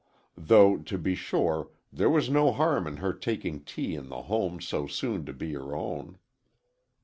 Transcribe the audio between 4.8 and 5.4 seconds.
soon to